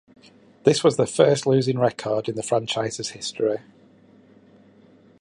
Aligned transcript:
This 0.63 0.83
was 0.83 0.97
the 0.97 1.05
first 1.05 1.45
losing 1.45 1.77
record 1.77 2.27
in 2.27 2.33
the 2.33 2.41
franchise's 2.41 3.09
history. 3.09 3.59